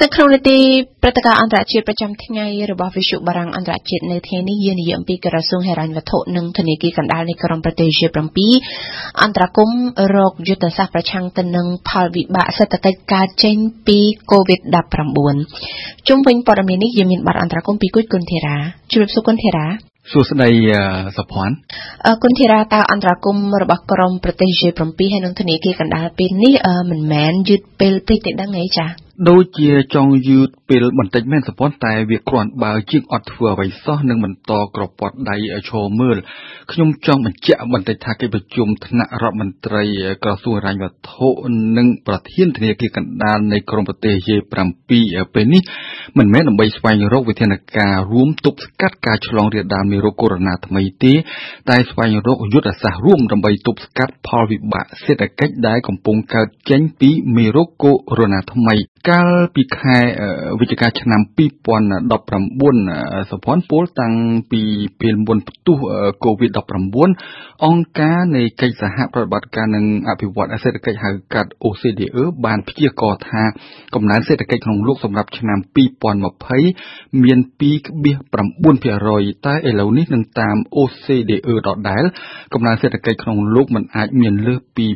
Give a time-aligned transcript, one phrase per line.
[0.00, 0.58] នៅក្នុងនីតិ
[1.02, 8.18] ព្រឹត្តិការណ៍អន្តរជាតិប្រចាំថ្ងៃរបស់វិទ្យុបារាំងអន្តរជាតិនៅថ្ងៃនេះយើងនិយាយអំពីក្រសួងហិរញ្ញវត្ថុនិងធនាគារកណ្ដាលនៃក្រុមប្រទេស G7
[9.22, 9.70] អន្តរាគម
[10.16, 13.98] រកយុទ្ធសាស្ត្រប្រឆាំងទៅនឹងផលវិបាកសេដ្ឋកិច្ចកើតចេញពី
[14.32, 18.56] COVID-19 ជុំវិញព័ត៌មាននេះយើងមានបទអន្តរាគមពីគុជគុនធីរា
[18.92, 19.66] ជម្រាបសួរគុនធីរា
[20.12, 20.50] សួស្តី
[21.16, 21.56] សុភ័ណ្ឌ
[22.22, 24.80] គុណធីរាតើអន្តរាគមរបស់ក្រមប្រទេស G7
[25.12, 26.54] ហើយនឹងធនាគារកណ្ដាលពេលនេះ
[26.90, 35.36] មិនមែនយឺតពេលពេកទេដឹងអីចា៎ ដូចជាចង់យឺតពេលបន្តិចមែនសប៉ុន្តែវាគ្រាន់បើជាងអត់ធ្វើអ្វីសោះនឹងបន្តក្រពាត់ដៃ
[35.68, 36.16] ឈរមើល
[36.72, 39.84] ខ្ញុំចង់បញ្ជាក់បន្តិចថាកិច្ចប្រជុំថ្នាក់រដ្ឋមន្ត្រី
[40.24, 41.28] ក្រសួងហិរញ្ញវត្ថុ
[41.76, 44.54] និងប្រធានធនាគារកណ្ដាលនៃក្រមប្រទេស G7
[45.34, 45.62] ពេលនេះ
[46.18, 51.12] មិនមែនដើម្បីស្វែងរកវិធានការរួមទប់ស្កាត់ការឆ្លងរាលដាលមេរោគកូវីដ -19 ថ្មីទេ
[51.70, 58.76] តែស្វែងរកយុទ្ធសាស្ត្ររួមដើម្បីទប់ស្កាត់ផលវិបាកសេដ្ឋកិច្ចដែលកំពុងកើតចេញពីមេរោគកូវីដ -19 ថ្មី
[59.10, 59.98] កាលពីខែ
[60.60, 64.14] វិច្ឆិកាឆ្នាំ2019សុភ័ណ្ឌពលតាំង
[64.52, 64.62] ពី
[65.00, 65.76] ពេលមុនផ្ទុះ
[66.24, 66.58] COVID-19
[67.64, 73.42] អង្គការនៃកិច្ចសហប្រតិបត្តិការនឹងអភិវឌ្ឍសេដ្ឋកិច្ចហៅកាត់ OCDE បានព្យាករណ៍ថា
[73.94, 75.58] កំណើនសេដ្ឋកិច្ចក្នុងលោកសម្រាប់ឆ្នាំ
[76.36, 82.04] 2020មាន2.9%តែឥឡូវនេះនឹងតាម OCDE ដដែល
[82.54, 84.86] កំណើនសេដ្ឋកិច្ចក្នុងលោកមិនអាចមានលើសពី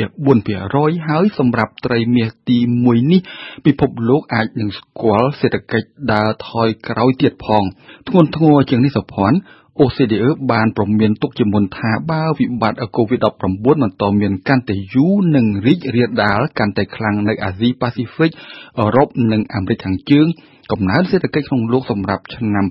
[0.00, 3.20] 2.4%ហើយសម្រាប់ត្រីមាសទី1នេះ
[3.66, 7.62] ពិភពលោកអាចនឹងស្គាល់សេដ្ឋកិច្ចដើរថយក្រោយទៀតផង
[8.08, 9.38] ធ្ងន់ធ្ងរជាងនេះសុភ័ណ្ឌ
[9.80, 18.30] OCDE បានប្រមានទុកជាមុនថាបើវិបត្តិ COVID-19 បន្តមានកាន់តែយូរនិងរីករាលដាលកាន់តែខ្លាំងនៅអាស៊ីប៉ាស៊ីហ្វិក
[18.78, 20.26] អឺរ៉ុបនិងអាមេរិកខាងជើង
[20.72, 22.64] កំណើនសេដ្ឋកិច្ចក្នុងលោកសម្រាប់ឆ្នាំ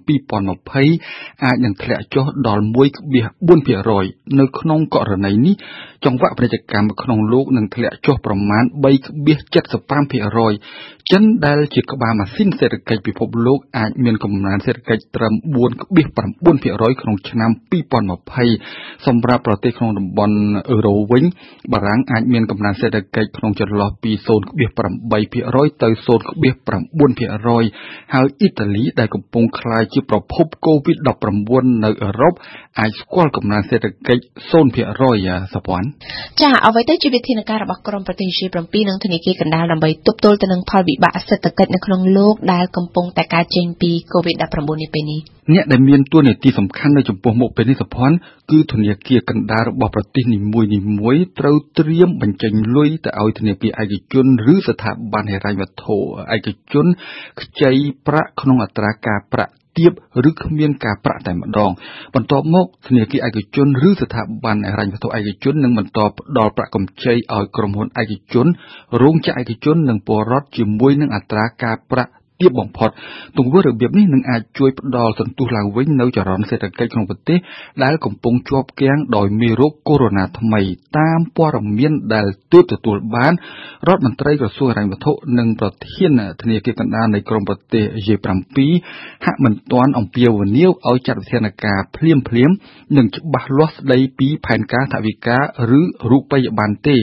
[0.69, 2.64] 2020អាចនឹងធ្លាក់ចុះដល់
[3.30, 5.55] 1.4%នៅក្នុងករណីនេះ
[6.05, 15.33] ចង្វាក់ពាណិជ្ជកម្មក្នុងលោកនឹងធ្លាក់ចុះប្រមាណ3.75%ចិនដែលជាក្បាលម៉ាស៊ីនសេដ្ឋកិច្ចពិភពលោកអាចមានកំណើនសេដ្ឋកិច្ចត្រឹម
[15.97, 17.52] 4.9%ក្នុងឆ្នាំ
[18.22, 20.36] 2020សម្រាប់ប្រទេសក្នុងតំបន់
[20.71, 21.23] អឺរ៉ូវិញ
[21.73, 32.33] បារាំងអាចមានកំណើនសេដ្ឋកិច្ចក្នុងចន្លោះពី0.8%ទៅ0.9%ហើយអ៊ីតាលីដែលកំពុងក្លាយជាប្រភព COVID-19 នៅអឺរ៉ុប
[32.80, 35.82] អាចស្គាល់កំណើនសេដ្ឋកិច្ច0%សព័ន
[36.42, 45.21] ចាអ្វីទៅជាវិធានការរបស់ក្រមប្រទេស G7 និងធនាគារកណ្ដាលដើម្បីទប់ទល់ទៅនឹងផលវិបាកសេដ្ឋកិច្ចនៅក្នុងលោកដែលកំពុងតែកើតចេញពី COVID-19 នេះពេលនេះ
[45.54, 48.16] អ្នកដែលមានតួនាទីសំខាន់នៅចំពោះមុខពេលនេះសភ័ណ្ឌ
[48.52, 50.61] គឺធនាគារកណ្ដាលរបស់ប្រទេសនីមួ
[51.14, 55.98] យៗត្រូវត្រៀមបញ្ចេញលុយទៅឲ្យធនាគារឯកជនឬស្ថាប័នហិរញ្ញវត្ថុ
[56.36, 56.86] ឯកជន
[57.42, 57.71] ខ្ចី
[58.07, 59.91] ប្រាក់ក្នុងអត្រាការប្រាក់ទាប
[60.29, 61.71] ឬគ្មានការប្រាក់តែម្ដង
[62.15, 68.47] បន្ទាប់មកធនាគារឯកជនឬស្ថាប័នហិរញ្ញវត្ថុឯកជននឹងបន្តផ្ដល់ប្រាក់កម្ចីឲ្យក្រុមហ៊ុនឯកជន
[69.01, 72.11] រោងចក្រឯកជននិងពលរដ្ឋជាមួយនឹងអត្រាការប្រាក់
[72.42, 72.89] ទាបបំផុត
[73.38, 77.38] ទង្វើរបៀបនេះនឹងអាចជួយផ្ដល់សន្ទុះឡើងវិញនៅចរន្តសេដ្ឋកិច្ចក្នុងប្រទេស
[77.83, 80.61] ដែលកំពុងជាប់គាំងដោយមេរោគកូវីដ -19 ថ្មី
[80.98, 83.33] តាមព័ត៌មានដែលទើបទទួលបាន
[83.88, 86.11] រដ្ឋមន្ត្រីក្រសួងហិរញ្ញវត្ថុនិងប្រធាន
[86.42, 88.58] ធនាគារកណ្ដាលនៃក្រុមប្រទេស G7
[89.26, 92.52] ហាក់មិនទាន់អំពាវនាវឲ្យចាត់វិធានការភ្លាមភ្លាម
[92.98, 95.38] និងច្បាស់លាស់ស្ដីពីផែនការថវិកា
[95.80, 96.95] ឬរូបិយប័ណ្ណទេ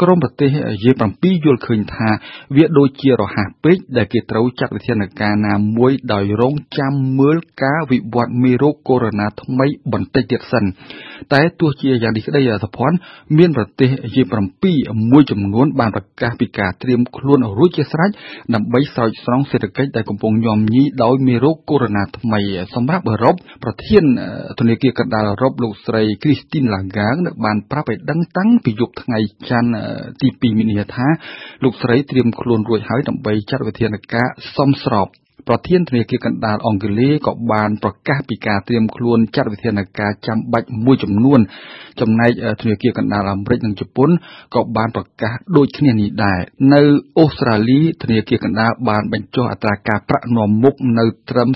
[0.00, 0.48] ក្រុមប្រទេស
[0.82, 2.08] G7 យល់ឃើញថា
[2.56, 10.64] វាដូចជារហ័សពេកដែលគេត្រូវចាត់វិធានការណាមួយដោយរងចាំមើលការវិវត្តមេរោគកូវីដ -19 ថ្មីបន្តិចទៀតសិន
[11.32, 12.96] តែទោះជាយ៉ាងនេះក្តីសុភ័ណ្ឌ
[13.38, 14.34] មានប្រទេស G7
[15.10, 18.10] មួយចំនួនបានប្រកាសពីការត្រៀមខ្លួនរួចជាស្រេច
[18.54, 22.40] ដើម្បីស្រោចស្រង់សេដ្ឋកិច្ចដែលកំពុងញោមញីដោយមេរោគកូវីដ -19 ថ្មី
[22.74, 23.34] សម្រាប់អឺរ៉ុប
[23.64, 24.04] ប្រធាន
[24.60, 29.18] ធនាគារកណ្ដាលអឺរ៉ុបលោកស្រី Christine Lagarde បានប្រាប់ឲ្យដឹងតាំងពីយប់ថ្ងៃ
[29.50, 29.74] ច័ន្ទ
[30.20, 31.06] ទី2មីនាថា
[31.64, 35.08] លោកស្រីត្រៀមខ្លួនរួចហើយដើម្បីចាត់វិធានការសមស្រប
[35.48, 41.40] ប្រធានធនាគារកណ្ដាលអង់គ្លេសក៏បានប្រកាសពីការត្រៀមខ្លួនចាត់វិធានការចាំបាច់មួយចំនួន
[42.00, 44.10] ចំណែកធនាគារកណ្ដាលអាមេរិកនិងជប៉ុន
[44.54, 46.40] ក៏បានប្រកាសដូចគ្នានេះដែរ
[46.74, 46.82] នៅ
[47.18, 51.48] អូស្ត្រាលីធនាគារកណ្ដាលបានបញ្ចុះអត្រាការប្រាក់នាំមុខនៅត្រឹម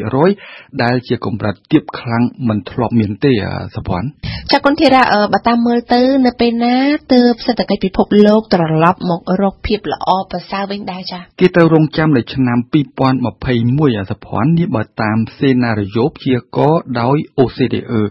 [0.00, 3.32] 0.5%ដែលជាកម្រិតទាបខ្លាំងមិនធ្លាប់មានទេ
[3.74, 4.08] សភ័ណ្ឌ
[4.52, 5.02] ចាគុណធីរ៉ា
[5.32, 6.76] បើតាមមើលទៅ នៅពេលណា
[7.12, 18.02] ទើបសេដ្ឋកិច្ចពិភពលោកត្រឡប់មករកភាពល្អប្រសើរវិញដែរចាគេត្រូវរងចាំនៅឆ្នាំ2021សភ័ណ្ឌនេះបើតាមសេណារីយ៉ូព្យាករណ៍ដោយ OCDE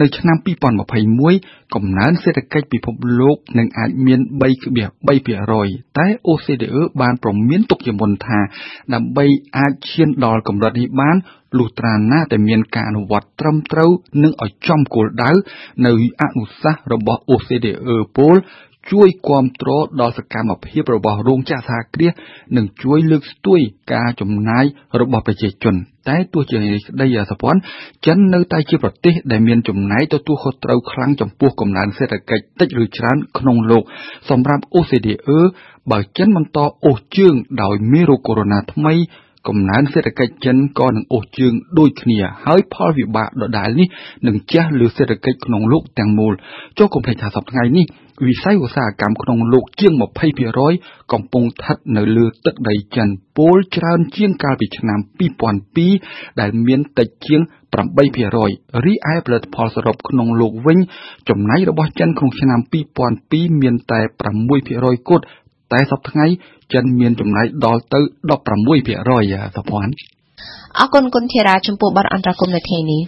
[0.00, 0.36] នៅឆ្នាំ
[1.04, 4.20] 2021កំណើនសេដ្ឋកិច្ចពិភពលោកនឹងអាចមាន
[5.08, 8.40] 3.3%តែ OCDE បានប្រមានទុកជាមុនថា
[8.94, 9.26] ដើម្បី
[9.56, 11.16] អាចឈានដល់កម្រិតនេះបាន
[11.58, 13.90] លុះត្រាណាតែមានការអនុវត្តត្រឹមត្រូវ
[14.22, 15.30] និងឲ្យចំគោលដៅ
[15.86, 15.92] នៅ
[16.22, 17.72] អនុសាសន៍របស់ OCDE
[18.16, 18.36] ពល
[18.90, 22.12] ជួយគាំទ្រដល់សកម្មភាពរបស់រោងចក្រសហគ្រាស
[22.56, 23.60] និងជួយលើកស្ទួយ
[23.92, 24.64] ការចំណាយ
[25.00, 25.74] របស់ប្រជាជន
[26.08, 27.60] តែទោះជានេះក្តីសពន្ធ
[28.06, 33.82] ចិននៅតែជាប្រទេសដែលមានចំណាយទទួលខុសត្រូវខ្លាំងចំពោះកំណើនសេដ្ឋកិច្ចតិចឬច្រើនក្នុងលោក
[34.30, 35.38] សម្រាប់ OCDE
[35.90, 38.94] បើចិនបន្តអូសជើងដោយមេរោគកូវីដ -19 ថ្មី
[39.48, 43.88] កំណើនសេដ្ឋកិច្ចចិនក៏នឹងអូសជើងដូចគ្នាហើយផលវិបាកដដែលនេះ
[44.26, 46.32] នឹងជះលើសេដ្ឋកិច្ចក្នុងលោកទាំងមូល
[46.78, 47.86] ចុះកុំភ្លេចថាសប្តាហ៍ថ្ងៃនេះ
[48.26, 49.92] វិស័យឧស្សាហកម្មក្នុងលោកជាង
[50.52, 54.98] 20%កំពុងស្ថិតនៅលើទឹកដីចិនពលច្រើនជាងកាលពីឆ្នាំ
[55.70, 57.40] 2002ដែលមានតិចជាង
[58.12, 60.78] 8%រីឯផលិតផលសរុបក្នុងលោកវិញ
[61.28, 62.60] ចំណាយរបស់ចិនក្នុងឆ្នាំ
[63.10, 64.00] 2002មានតែ
[64.54, 65.24] 6%គត់
[65.72, 66.26] តែសប្តាហ៍ថ្ងៃ
[66.72, 68.00] ចិនមានចំណាយដល់ទៅ
[68.30, 69.94] 16%សុភ័ណ្ឌ
[70.78, 73.02] អរគុណគុណធីរាចំពោះបទអន្តរកម្មនៅថ្ងៃនេះ